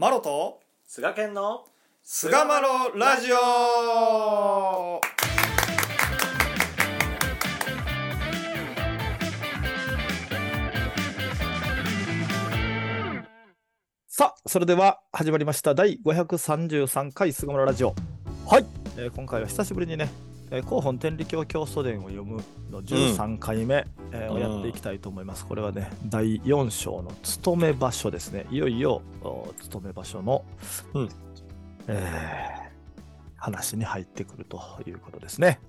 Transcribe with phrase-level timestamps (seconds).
[0.00, 1.64] マロと菅健の
[2.04, 5.00] 菅マロラジオ。
[14.06, 15.74] さあそれでは始まりました。
[15.74, 17.96] 第533回菅マロラジオ。
[18.46, 20.08] はい、えー今回は久しぶりにね、
[20.50, 28.46] えー広報天理教教祖伝を読むの13回目、えーをやっていきたいと思います、これはね第4章の勤め場所ですね。
[28.50, 30.44] いよいよお勤め場所の、
[30.94, 31.08] うん。
[31.88, 32.68] えー
[33.38, 35.60] 話に入ってくるということですね。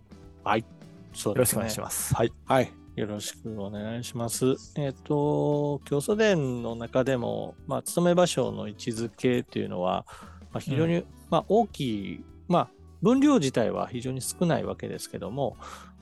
[0.44, 0.66] はい。
[1.14, 2.16] そよろしくお願いします。
[2.16, 2.34] はい。
[2.46, 2.72] はい。
[2.96, 4.56] よろしくお願いします。
[4.76, 10.06] えっ、と、教祖伝の中でも、まあ、勤め場所の位置づけというのは、
[10.52, 12.70] まあ、非常に、まあ、大きい、まあ、
[13.02, 15.58] 分量自体は非常に少ないわけですけども、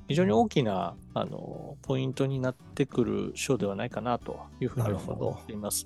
[0.07, 5.85] 非常に大きなあのポイントになってくる章ではないかなというふうに思っています。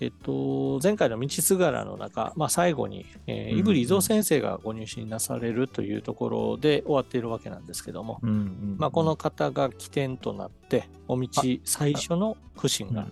[0.00, 11.28] えっと、前回の道すがらの中、まあ、最後に、えー、うん胆振伊蔵先生がご入信なされるというところで終わっているわけなんですけども、うんうんまあ、この方が起点となって、お道
[11.64, 13.06] 最初の不信が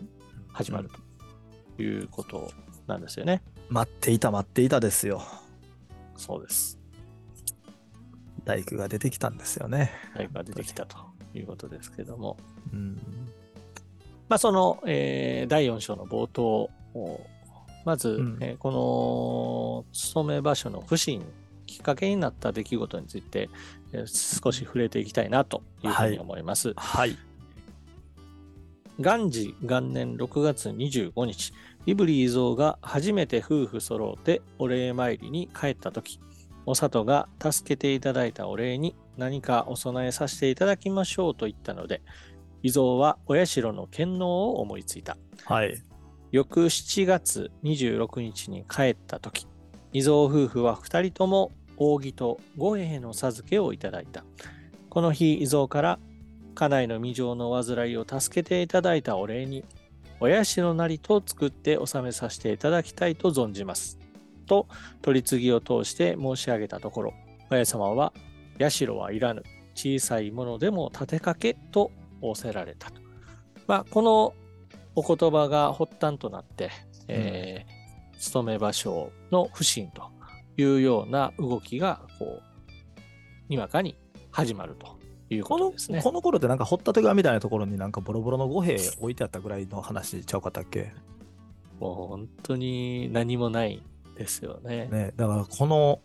[0.52, 0.90] 始まる
[1.76, 2.50] ということ
[2.86, 3.42] なんですよね。
[3.70, 5.22] 待っていた待っていたですよ
[6.16, 6.79] そうです。
[8.44, 9.90] 大工が出てきたんですよね。
[10.14, 10.96] タイプが出てきたと
[11.34, 12.36] いうことですけども、
[12.72, 12.98] うん。
[14.28, 17.20] まあ、その、えー第4章の冒頭、お
[17.84, 18.38] まず、うん。
[18.40, 21.22] えーこの勤め場所の不信、
[21.66, 23.48] きっかけになった出来事について、
[23.92, 26.74] えー少し触れていきたいなというふうに思います。
[26.76, 27.16] はい。
[28.98, 31.52] 元治元年6月25日、
[31.86, 36.20] イブリー蔵が初めて夫婦揃ってお礼参りに帰ったとき、
[36.66, 42.02] お里が助けていただいたお礼に何かお供えさせていただきましょうと言ったので、
[42.62, 45.16] 伊蔵はお社の献納を思いついた。
[45.44, 45.82] はい
[46.32, 49.48] 翌7月26日に帰ったとき、
[49.92, 54.24] 伊蔵夫婦は2人とも扇と五兵の授けをいただいた。
[54.90, 55.98] この日、伊蔵から
[56.54, 59.64] 家内の未情の患いを助けていただいたお礼に、
[60.20, 63.98] お社なりと作って納めさせていただきたいと存じます。
[64.50, 64.66] と、
[65.02, 67.14] 取り次ぎを通して申し上げたところ、
[67.50, 68.12] 親様は、
[68.58, 69.42] 社はいらぬ、
[69.74, 71.90] 小さいものでも立てかけと
[72.20, 73.00] 仰せられたと。
[73.66, 74.34] まあ、この
[74.96, 76.70] お言葉が発端となって、
[77.08, 77.80] えー
[78.20, 80.02] 勤め場所の不信と
[80.58, 82.42] いうような動きが、こう、
[83.48, 83.96] にわかに
[84.30, 84.98] 始まると
[85.30, 86.02] いうことですね。
[86.02, 90.92] この頃ってなんか掘ったてがみたいなところになんかボロボロの五兵置いてあったぐらいの話ちゃうかったっけ？
[91.80, 93.82] もう本当に何もない
[94.20, 94.86] ですよね。
[94.88, 96.00] ねだからこの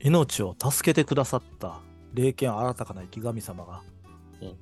[0.00, 1.80] 命を助けてくださった
[2.12, 3.82] 霊剣新たかな生き神様が、
[4.42, 4.54] うん。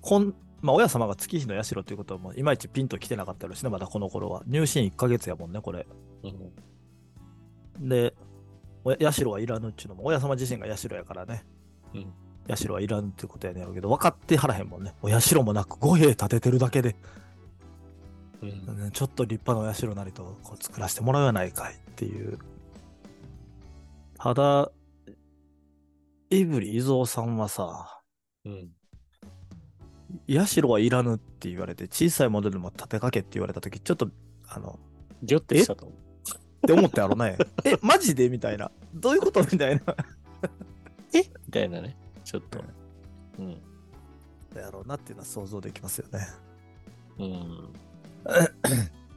[0.00, 4.42] こんまあ親様が月日の社ということはもういまいちピンと来てなかったやろしねまだこの頃は。
[4.46, 5.86] 入信1ヶ月やもんねこれ。
[6.24, 7.88] うん。
[7.88, 8.14] で
[8.84, 11.44] お社はいらぬっちゅうのも親様自身が社やからね、
[11.94, 12.56] うん。
[12.56, 14.94] 社はいらぬってことやねんけど分かってはらへんもんね。
[15.02, 16.96] お社もなく五兵建ててるだけで
[18.42, 22.38] うんうんちょっと立派なお社なりとこう作らせてもらうやないかいっていう。
[24.18, 24.70] ただ、
[26.30, 28.02] エブリ伊蔵さんはさ、
[28.44, 28.70] うん
[30.28, 34.08] 社はいらぬって言われて、小さいモデルも立てかけって言われたとき、ちょっと、
[34.46, 34.78] あの、
[35.22, 35.86] ぎょってしたと。
[35.86, 35.90] っ
[36.66, 37.36] て思ったやろね。
[37.64, 38.28] え、マジで？
[38.28, 38.70] みたいな。
[38.94, 39.40] どういうこと？
[39.40, 39.96] みたいな。
[41.14, 41.22] え？
[41.22, 41.96] みたいなね。
[42.24, 42.62] ちょっと。
[43.38, 43.50] うん。
[44.54, 46.26] やろうなっていうのは想像できますよね。
[47.18, 47.72] うん。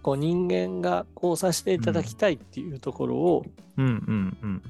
[0.01, 3.45] こう人間がこうさせていただきたいっていうところを、
[3.77, 4.61] うんうんうん。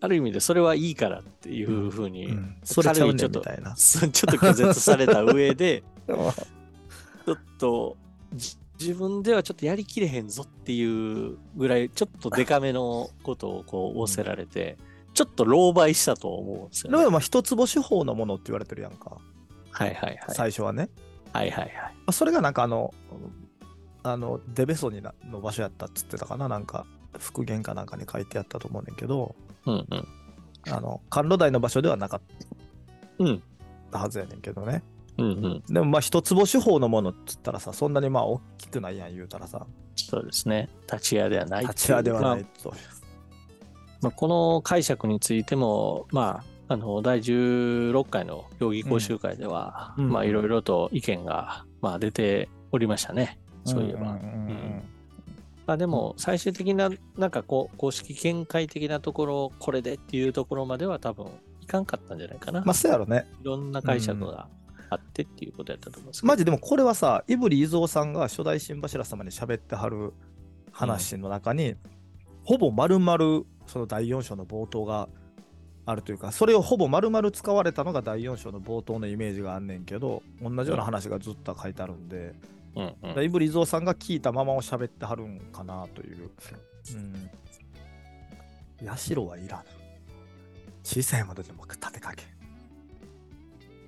[0.00, 3.76] ある意味でそれはいいからっていうふうに、うん、それちゃうね軽いちょっとんみたいな。
[3.76, 7.96] そうちょっと拒絶された上で、 ちょっと
[8.34, 14.78] じ自分ではちょっとやりきれへんぞっていうぐらい、ちょっとデカめのことをこう仰せられて、
[15.12, 16.98] ちょっと狼狽したと思うんですよ、ね。
[16.98, 19.18] でもまあ一坪手法のものって言われてるやんか。
[19.70, 20.18] はいはいはい。
[20.30, 20.88] 最初はね。
[21.32, 21.72] はいはいはい。
[21.72, 22.92] まあそれがなんかあの、
[24.02, 26.86] あの、デベソになの場所やったっつってたかな、なんか、
[27.18, 29.34] 復元かなんかに書いてあったと思うねんけど、
[29.66, 30.08] うんうん。
[30.70, 32.20] あの、甘露台の場所ではなかっ
[33.18, 33.42] うん。
[33.90, 34.82] たはずやねんけどね。
[35.18, 35.62] うんうん。
[35.68, 39.66] でもまあ、一坪手法のものっつったらさ、そんなにまあ、大きくないやん言うたらさ、
[39.96, 40.68] そうですね。
[40.90, 42.74] 立ち屋ではない立ち屋ではなまあいと。
[44.00, 53.40] まあ、この解釈についても、まあ、あの第16回の評議講習会では、うんまあいろいろと意見が、まあ、出ておりましたね。
[53.64, 53.98] そういえば。
[53.98, 54.16] んんうんう
[54.52, 54.82] ん
[55.66, 56.88] まあ、でも最終的な
[57.18, 61.26] なんかこう公式見解的なところこれでっていうところまでは多分
[61.60, 62.62] いかんかったんじゃないかな。
[62.64, 63.26] まあ、そうやろね。
[63.42, 64.46] いろんな解釈が
[64.90, 66.28] あってっていうことやったと思うんですけど。
[66.28, 70.12] マジでもこれはさ、胆振伊蔵さんが初代新柱様に喋ってはる
[70.70, 71.74] 話の中に、
[72.44, 75.08] ほぼ丸々その第4章の冒頭が
[75.86, 82.34] あるというかそれをほぼ丸々使われたのが第4章の冒頭のイメージがあんねんけど同じような話がずっと書いてあるんで、
[82.76, 86.30] うんうんだいぶリゾーさんが聞いたままを喋ってはるんかなという。
[86.94, 87.30] うん。
[88.96, 89.64] 社はいらぬ。
[90.84, 92.24] 小さいものでも立てかけ。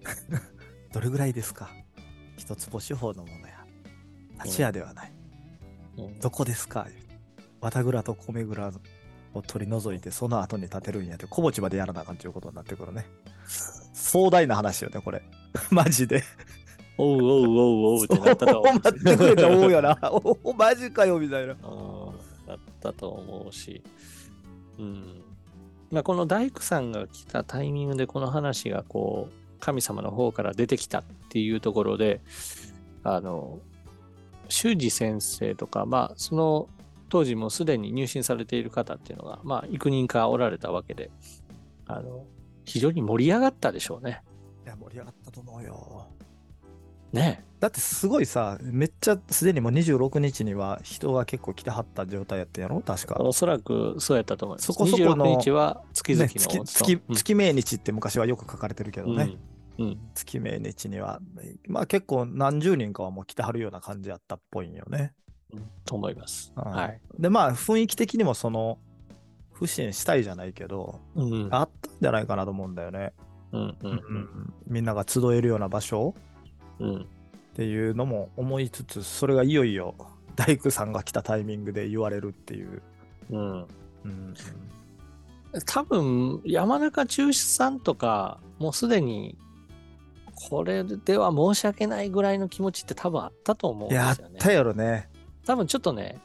[0.93, 1.71] どれぐらいですか？
[2.37, 3.65] 一つ星法のものや。
[4.45, 5.13] 立ち屋ではない。
[5.99, 6.89] うんどこですか？
[7.61, 8.73] 綿蔵と米蔵
[9.35, 13.07] を取り除いてその後に建てるんやって小鉢までやらなあかんということになってくるね。
[13.95, 15.23] 壮大な話よね、これ。
[15.71, 16.23] マジで。
[16.99, 18.75] おうおうおうおうってなったと思う。
[18.75, 19.99] 待ってくれた思 うよな。
[20.03, 21.53] おお、マジかよ、みたいな。
[21.53, 23.83] うんだったと思うし、
[24.79, 25.23] うん
[25.91, 32.21] まあ、この大工さんが来たタイミングでこの話がこう神様の方から出てきたっていうところで
[33.05, 33.61] あの
[34.49, 36.69] 修二先生とか、まあ、その
[37.13, 41.11] 当時もすでに入信されている方っていうのが、まあ、幾人かおられたわけで
[41.87, 42.25] あの
[42.65, 44.23] 非常に盛り上がったでしょうね。
[44.65, 46.07] いや、盛り上がったと思うよ。
[47.13, 52.81] ねだってすごいさ、めっちゃすでにもう26日には人が結構来てはった状態やってんやろ？
[52.81, 53.17] 確か。
[53.21, 54.67] おそらくそうやったと思います。
[54.69, 59.37] そこそこの26日は月々ね、の、月月うん月命日って昔はよく書かれてるけどね、
[59.77, 61.21] うんうん月命日には、
[61.69, 65.13] まあ結構何十人かはもう来てはるような感じやったっぽいんよね。
[65.53, 66.53] うんと思います。
[66.57, 67.01] うんはい。
[67.19, 68.79] で、まあ雰囲気的にもその、
[69.53, 73.13] 不審したいじゃないけど、うんあったんじゃないかなと思うんだよね。
[73.53, 76.15] うんうんうんみんなが集えるような場所
[76.79, 79.95] うんっていうのも思いつつ、それがいよいよ
[80.35, 82.83] 大工さんが来たタイミングで言われるっていう。
[83.31, 83.67] うん
[84.05, 84.35] うん
[85.67, 89.37] 多分山中中止さんとかもうすでに
[90.49, 94.39] これでは申し訳ないぐらいの気持ちって多分あったと思うんでやっすよね。
[94.39, 95.11] たやろね。
[95.47, 96.21] 多分ちょっとね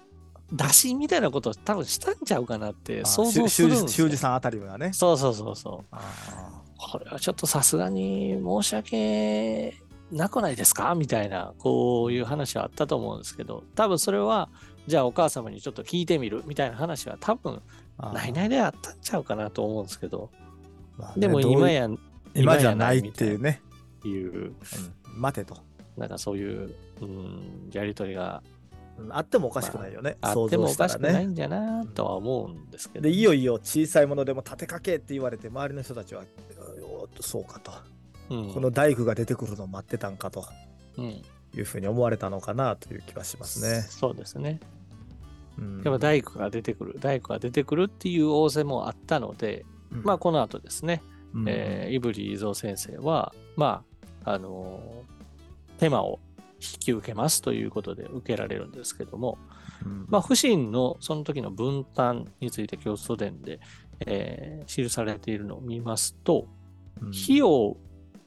[0.53, 3.87] 打診みたいなことを多分したんちゃうかなってあ想像するんですよ。
[3.89, 4.93] 修二さんあたりはね。
[4.93, 5.85] そうそうそうそう。
[5.91, 9.75] あこれはちょっとさすがに申し訳
[10.11, 10.95] なくないですか？
[10.95, 14.47] みたいな、こういう話はあったと思うんですけど、多分それは、
[14.85, 20.29] じゃあお母様にちょっと聞いてみるみたいな話は多分、ーないないであったんちゃうかなと思うんですけど、
[20.97, 21.89] まあねでも今や、
[22.35, 23.61] 今じゃないっていうね。
[24.05, 24.55] いう、うん
[25.17, 25.57] 待てと。
[25.97, 28.56] なんかそういう、うん、やりとりがうん
[29.09, 30.17] あってもおかしくないよね。
[30.21, 31.25] あ想ってもおか像しくない。
[31.25, 33.03] んじゃなとは思うんですけど。
[33.03, 36.23] で、いよいよ小さいものでも立てかけって言われて、周りの人たちは、
[36.81, 37.71] おーっとそうかと。
[38.29, 40.43] うん、この大工が出てくるのを待ってたんかと
[40.97, 41.21] うん、い
[41.61, 43.81] うふうに思われたのかなという気はしますね。
[43.83, 44.59] そうですね。
[45.57, 51.01] うんやっぱ大工が出てくる、大工が出てくるっていう仰せもあったので、まあこの後ですね、
[51.33, 53.83] うんえー、イブリーゾウ先生は、ま
[54.23, 55.17] あ、あのー
[55.77, 56.19] テーマを
[56.59, 59.37] 引き受けますということで受けられるんですけども、
[59.85, 63.59] うんまあ、不信のその時の分担について教祖伝で、
[64.05, 66.47] えー記されているのを見ますと、
[67.01, 67.77] うん費用を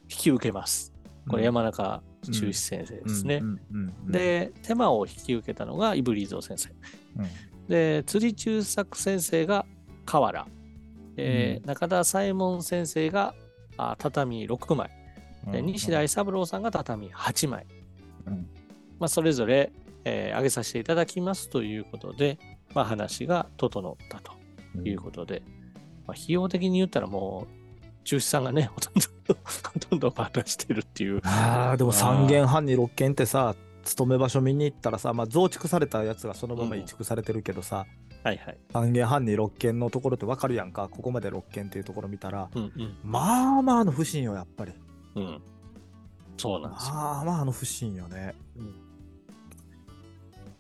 [0.08, 0.92] 引き受けます。
[1.28, 3.42] これ山中中止先生ですね。
[4.06, 6.70] で、手間を引き受けたのがイブリーゾウ先生。
[7.16, 9.64] うんで、釣り中作先生が
[10.04, 10.46] 河原。
[11.16, 13.34] でうん中田左衛門先生が
[13.76, 14.90] あ畳6枚。
[15.50, 17.66] で西大三郎さんが畳8枚。
[18.30, 18.48] うん
[18.98, 19.72] まあ、それぞれ、
[20.04, 22.38] えー上げさせていただきますということで、
[22.74, 24.32] まあ、話が整ったと
[24.84, 25.42] いうことで、
[26.06, 27.60] まあ、費用的に言ったらもう、
[28.04, 31.20] 中止さんがね、 ほとんど、ほとんど回してるっていう。
[31.24, 37.86] ああでも3軒半に6軒ってさ勤め場所見に行ったらさ、まあ、増築されたやつがそのまま移築されてるけどさ、
[38.22, 38.58] はいはい。
[38.74, 42.96] 3軒半に6軒のところって分かるやんかここまで6軒っていうところ見たらうんうん。
[43.02, 44.72] まあまああの不審よやっぱり
[45.14, 45.42] うん。
[46.40, 46.94] そうなんですよ。
[46.94, 48.34] まあまああの不審よね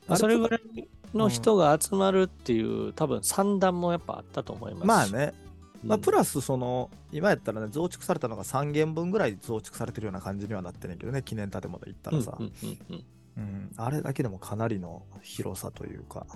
[0.06, 5.12] まあそれぐらいの人が集まるっていう、多分算段もやっぱあったと思いますし。
[5.12, 5.34] まあね、
[5.82, 13.04] まあ、プララスその今やったらね増築されたのが3軒分ぐらい増築されてるような感じにはなってんねんけどね記念建物行ったらさ、うんうんうんうん
[13.38, 16.26] うんあれだけでもかなりの広さというか、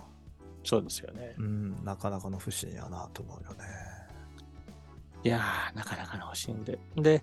[0.62, 1.42] そうですよねう。
[1.42, 3.64] ん、なかなかの不審やなと思うよね。
[5.24, 6.78] いやー、なかなかの欲しいんで。
[6.96, 7.22] で、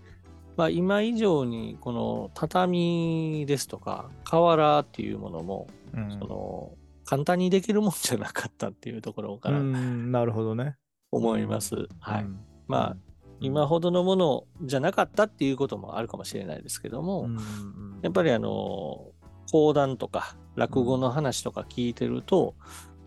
[0.58, 6.72] まあ、今以上に、この畳ですとか、瓦っていうものも、うんその、
[7.05, 10.77] 簡単にできるもんじゃなかったっていうところかうらん、なるほどね。
[11.12, 11.88] 思います。
[12.00, 12.24] はい。
[12.24, 12.98] うんまあ、
[13.41, 19.12] 今ほどのものじゃなかったっていうこともあるかもしれないですけども、うんうんやっぱりあの、
[19.51, 22.55] 講談とか落語の話とか聞いてると、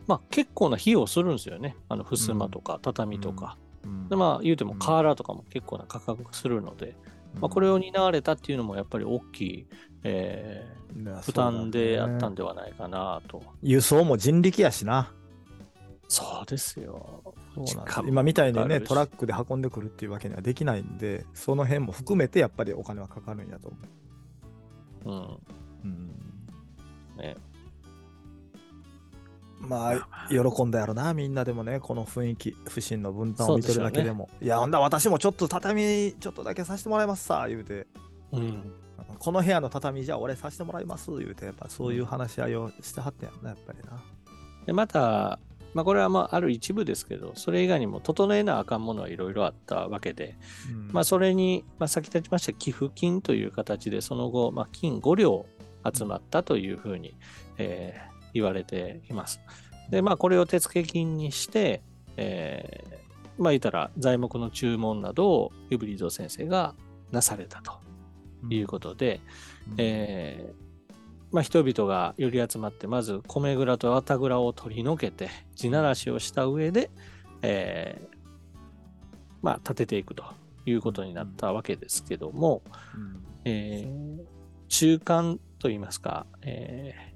[0.07, 1.77] まあ結構な費用するんですよね。
[1.89, 3.57] あの、襖とか畳とか。
[3.85, 6.97] うんで、まあ言うても瓦とかも結構な価格するので、
[7.41, 9.67] まあこれを担われたっていうのもやっぱり大きい
[10.05, 12.43] えーね負担でやったんで。
[12.43, 13.43] ではないかなと。
[13.63, 15.13] 輸送も人力やしな。
[16.09, 17.35] そうですよ。
[18.07, 23.79] 今みたいにね、トラックで運んでくるっていうわけにはできないんで、その辺も含めてやっぱりお金はかかるんやと思
[25.05, 25.23] うん。
[25.23, 25.41] う。
[25.85, 26.11] うん
[27.17, 27.37] ね。
[29.69, 34.29] まあ、喜んだやろな、みんなでもね、この雰囲気、不審の分担を見てるだけでも。
[34.41, 37.87] いや、ほんだら私もちょっと畳、ちょっとだけさせてもらいますさ、言うて、
[38.33, 38.73] うん。
[39.19, 44.03] この部屋の畳じゃあ俺させてもらいます、言うて、やっぱそういう話し合いをしてはったんやろな、やっぱりな。
[44.67, 45.39] でまた、
[45.75, 50.37] まあ、これはまあある一部ですけど、それ以外にも整えなあかんものはいろいろあったわけで、
[50.71, 50.91] うん。
[50.93, 55.47] まあ、それに、まあ、先立ちまして寄付金という形で、その後、まあ、金5両
[55.93, 57.17] 集まったというふうに、
[57.59, 59.41] えー言われています。
[59.91, 61.83] で、まあ、これを手付金にして、
[62.17, 62.95] えー
[63.39, 66.75] まあ、言ったら材木の注文などをユブリゾ先生が
[67.11, 67.73] なされたと
[68.51, 69.21] いうことで、
[69.69, 69.75] うん。
[69.79, 70.65] えー
[71.33, 76.91] まあ、人々が寄り集まって、まず米蔵と綿蔵を取り除けて、地ならしをした上で、
[77.43, 78.17] えー
[79.43, 80.25] まあ、建てていくと
[80.65, 82.63] いうことになったわけですけども、
[82.97, 83.25] うん。
[83.45, 84.35] えー
[84.69, 87.14] 中間といいますか、えー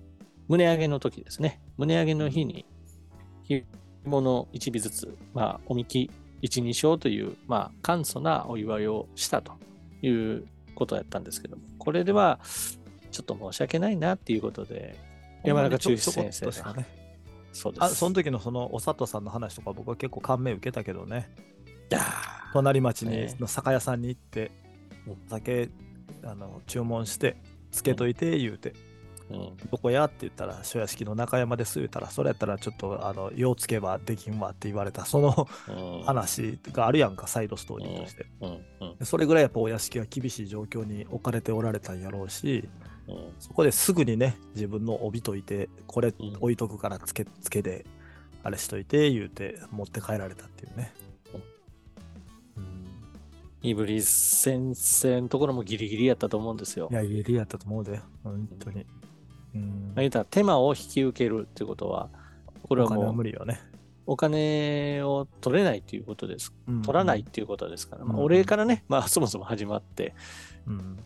[0.48, 2.66] 胸上げの時ですね、胸上げの日に、
[3.44, 3.64] ひ
[4.04, 6.10] もの一尾ずつ、まあ、おみき
[6.42, 9.52] 一二升という、まあ、簡素なお祝いをしたと
[10.02, 12.40] いうことやったんですけども、これでは、
[13.10, 14.96] ちょっと申し訳ないなっていうことで、
[15.44, 16.86] 山中中史先生が、ね。
[17.52, 17.84] そうです。
[17.84, 21.30] あその時のそのお里さんの話とか僕は結構感銘受けたけどね。
[22.52, 24.50] 隣町にねの酒屋さんに行って
[25.06, 25.12] うん。
[25.12, 25.70] お酒
[26.22, 27.36] あの注文して
[27.70, 28.74] つけといて言うて、ー
[29.30, 29.56] うん。
[29.70, 36.02] どこやって言ったら所屋敷の中山です言うたらそれやったらちょっとあの用つけばできんわって言われたそのうん。
[36.04, 38.26] 話があるやんかサイドストーリーとして、
[39.04, 42.68] それぐらいやっぱお屋敷は厳しい状況に置かれておられたんやろうし
[43.08, 43.32] うん。
[43.38, 46.36] そこですぐにね自分の帯といてこれうん。
[46.40, 47.84] 置いとくからつけつけで
[48.42, 50.92] あれしといて言うて持って帰られたっていうね、
[52.56, 52.68] うん。
[53.62, 56.88] イブリス先生のところもギリギリやったと思うんですよ。
[56.90, 56.94] い。
[56.94, 58.86] や家でやったと思うで本当に、
[59.54, 59.62] うん。
[59.62, 62.08] まあ、言ったら手間を引き受けるっていうことは、
[62.62, 63.60] これはお金はもう無理よね、
[64.06, 66.54] お金を取れないっていうことです。
[66.66, 66.82] うん。
[66.82, 68.24] 取らないっていうことですから、まあ、うん。
[68.24, 70.14] お礼からね、まあそもそも始まって
[70.66, 70.98] うん。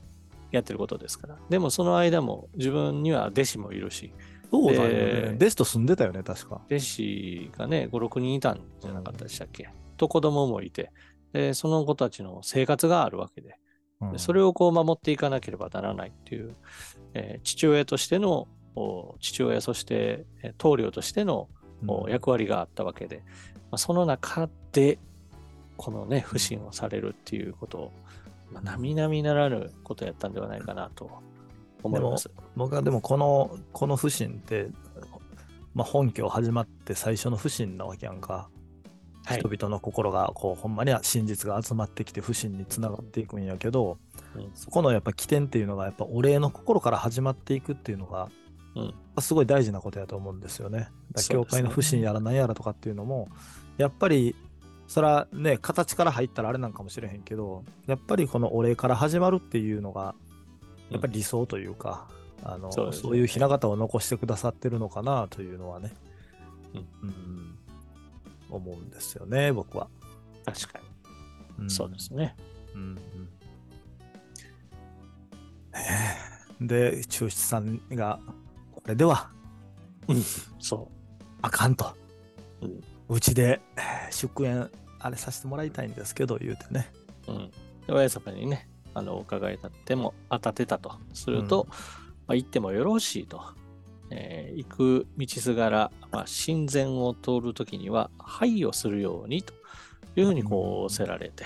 [0.51, 1.39] やってることですから。
[1.49, 4.13] でもその間も自分には弟子もいるし、
[4.51, 4.95] そうだよね、
[5.31, 6.61] でベスト住んでたよね確か。
[6.67, 10.93] 弟子がね、5、6人いたんじゃなかったでしたっけ、と子供もいて、
[11.33, 13.57] で、その子たちの生活があるわけで。
[14.17, 16.57] それをこう守っていかなければならないっていう、
[17.14, 21.49] えー父親としての、お父親、そしてえー棟梁としての
[21.87, 23.23] お役割があったわけで、
[23.71, 24.99] まあ、その中で、
[25.76, 27.92] このね、不信をされるっていうことを、
[28.52, 31.11] まあ、並々ならぬことやったんではないかなと
[31.83, 32.31] 思います。
[32.54, 34.69] 僕はでもこのこの不信って、
[35.75, 38.49] まあ、本拠始まって最初の不信なわけやんか、
[39.25, 39.38] はい。
[39.38, 39.49] 人。
[39.49, 43.99] 々の心がこうほんまには真実が集まってきて不信につながっていくんやけど
[44.37, 44.50] うん。
[44.55, 48.29] そこのやっぱ起点っていうのがやっぱお礼の心から始まっていくっていうのが、
[48.75, 48.95] うん。
[49.21, 50.88] すごい大事なことやと思うんですよね。
[51.12, 53.29] だ教会の不信やら何やらとかっていうのも
[53.76, 54.35] やっぱり
[54.88, 60.14] それはね形から入ったらあれなんかもしれへんけどやっぱりこのお礼から始まるっていうのが
[60.91, 62.09] やっぱり理想というか、
[62.43, 63.19] あのそうね。
[63.19, 65.95] いう雛形を残してくださってるのかなというのはね、
[66.75, 66.81] うん。
[67.02, 67.51] うん
[68.56, 69.88] 思うんですよね僕は。
[70.44, 70.80] 確か
[71.59, 71.66] に。
[71.66, 72.37] んそうですね。
[72.75, 73.28] うんうん
[76.66, 78.21] で中七さんが
[78.73, 79.30] これでは
[80.61, 80.88] そ
[81.40, 81.97] あかんと、
[82.61, 82.66] う
[83.14, 86.92] うんちでえー祝宴あれさせてもらいたいんですけど言うてね。
[87.26, 87.32] う。
[87.32, 87.50] うん。
[87.87, 91.76] で、親様にね、あの、お伺い立っても当たってたとすると、うんま
[92.28, 93.42] あ、行ってもよろしいと。
[94.14, 99.54] えー行く道すがら、まあ、神前を通るときには、拝をするようにと
[100.14, 101.45] いうふうにこう、せられて、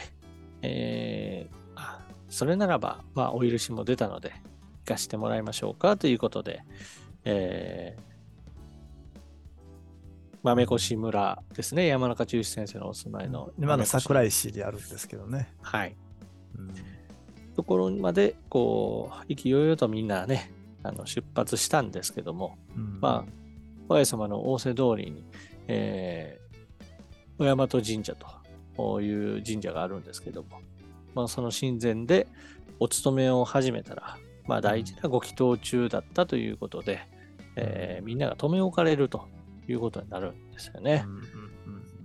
[0.62, 4.32] えーあそれならば、まあ、お許しも出たので、
[4.85, 6.62] 行かしてもらいましょうかということで、
[7.25, 8.16] えー
[10.42, 13.50] 豆越村ですね、山中中史先生のお住まいの。
[13.58, 14.28] 今の桜井。
[14.28, 15.52] 井市であるんですけどね。
[15.61, 15.96] はい。
[16.56, 16.70] うん
[17.56, 20.52] ところまで、こう、意気揚々とみんなね、
[20.87, 23.33] あの出発したんですけども、うんまあ、
[23.88, 25.25] 我様の仰せ通りに、
[25.69, 28.14] えー、小山戸神社
[28.76, 30.61] という神社があるんですけども、
[31.14, 32.26] まあ、その神前で
[32.78, 37.00] お勤めを始めたら、まあ、大事なご祈祷中だったということで、
[37.57, 39.26] えーみんなが留め置かれると
[39.69, 41.05] いうことになるんですよね。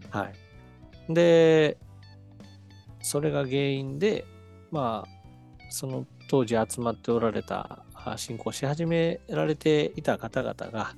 [0.10, 0.30] は
[1.10, 1.14] い。
[1.14, 1.78] で、
[3.02, 4.26] それが原因で、
[4.72, 5.22] まあ、
[5.70, 10.96] その当時集まっておられたあ信仰し始められていた方々が、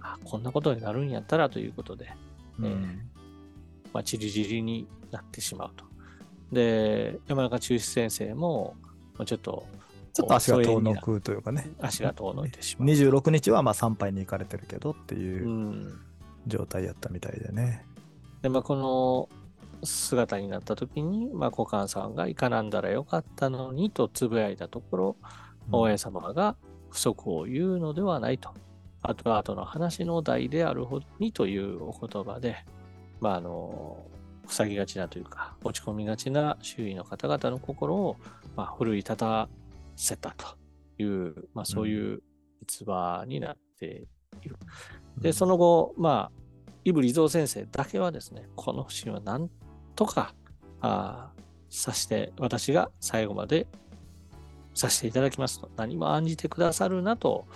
[0.00, 2.12] あこんなことになるんやったらということで、
[2.58, 3.12] うんえー
[3.92, 5.84] まあ、ちりぢりになってしまうと。
[6.52, 8.76] で、山中中史先生も、
[9.14, 9.66] まあちょっと、
[10.12, 11.70] ちょっと足が遠のくというかね。
[11.80, 12.88] 足が遠のいてしまう。
[12.88, 16.00] 26日はまあ参拝に行かれてるけどっていううん
[16.46, 17.84] 状態やったみたいでね。
[18.42, 19.28] で、まあ、この
[19.84, 25.16] 姿になった時に、まあ、股間さんが行かなんだらよかったのにとつぶやいたところ、
[25.70, 26.56] 大江様が
[26.90, 28.50] 不足を言うのではないと。
[29.02, 32.64] 後々の話の題であるほどにというお言葉で、
[33.20, 33.98] まあ、あの、
[34.46, 38.16] 塞ぎがちなというか、落ち込みがちな周囲の方々の心を、
[38.56, 39.48] まあ、奮い立た
[39.96, 40.46] せたと
[41.02, 42.22] いう、まあ、そういう
[42.62, 44.06] 逸話になって
[44.42, 44.56] いる。
[45.18, 46.42] で、その後、まあ、
[46.84, 49.50] イブリゾー先生だけはですね、この節はなん
[49.96, 50.34] とか、
[50.80, 51.42] あー
[51.74, 53.66] さして、私が最後まで
[54.74, 57.46] させていただきますと、何も案じてくださるなと、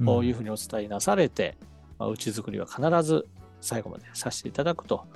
[0.00, 1.56] いうふうにお伝えなされて、
[1.98, 3.28] まあ、うち作りは必ず
[3.60, 5.06] 最後までさせていただくと、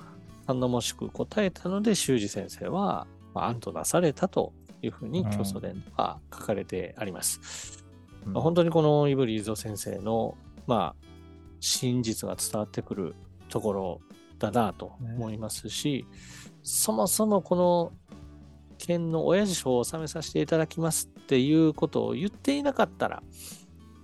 [0.47, 7.85] 頼もしく答えたので、修二先生は、まあ、案となされたというふうに、教祖伝では書かれてあります。
[8.27, 8.33] うん。
[8.35, 10.37] まあ本当にこのイブリーゾ先生の、
[10.67, 11.07] まあ、
[11.61, 13.15] 真実が伝わってくる
[13.49, 14.01] ところ
[14.39, 16.07] だなと思いますし、
[16.63, 17.93] そもそもこの
[18.87, 23.23] 県の親父賞を納めさせていただきますっていうことを言っていなかったら、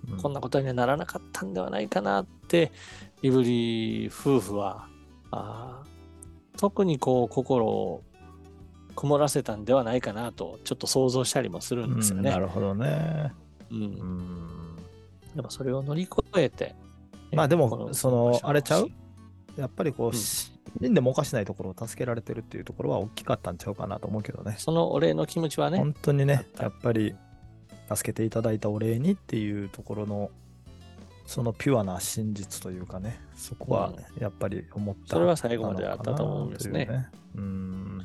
[0.07, 2.73] うんこんなことにはならなかったんではないかなって、
[3.21, 4.87] イブリ夫婦は、
[5.31, 8.03] あー特にこう心を
[8.95, 12.29] 曇らせたんではないかなと、ちょっと想像したりもするんですよね。
[12.29, 13.33] うんなるほどね。
[13.71, 14.77] うんうん
[15.35, 16.75] でもそれを乗り越えて。
[17.31, 18.87] まあでもこそのあれちゃう？
[19.57, 20.15] うやっぱりこう、
[20.75, 24.55] うん死んでもおかしないところを助けられてるっていうところは大きかったんちゃうかなと思うけどね。
[24.57, 27.15] そのお礼の気持ちはね、本当にねやっぱり
[27.93, 30.31] 助けていただいたお礼にっていうところの、
[31.25, 37.97] そのピュアな真実というかね、そこはやっぱり思った、それは最後まであったと思うんですねなのかなといううん。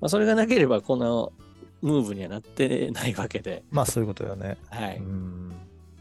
[0.00, 1.32] まあ、それがなければこの
[1.82, 4.56] ムーブにはなってないわけで、まあそういうことよね。
[4.70, 5.52] はい、うん。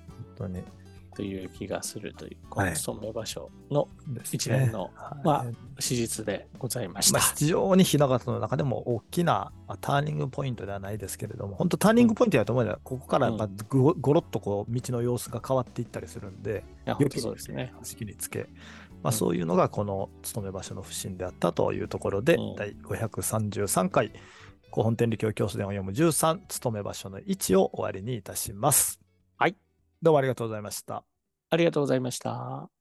[0.08, 0.63] 本当に。
[1.15, 3.88] という気がするという、こはいの勤め場所の
[4.32, 5.45] 一連のはいまあ
[5.80, 7.19] 史実でございました。
[7.19, 17.73] まあ、非常に雛形の中でも大きなまあターニングポイントではないですけれども、本当ターニングポイントやと思うのは、ここからやっぱごごろっとこう道の様子が変わっていったりするんで、いや、本当そうですね。
[17.84, 18.47] 式につけ、
[19.02, 19.13] まあ、うん。
[19.13, 22.56] そういうのがこの勤め場所の不審であったというところで、うん。
[22.56, 24.12] 第533回、
[24.71, 29.03] 古本天理教教祖伝を読む13、勤め場所の位置を終わりにいたします。
[30.04, 31.04] どうもありがとうございました。
[31.50, 32.73] ありがとうございました。